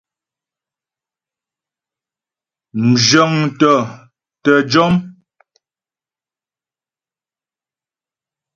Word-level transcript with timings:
Mzhə̌ŋtə 2.87 3.71
tə 4.43 4.53
jɔ́m. 4.71 4.93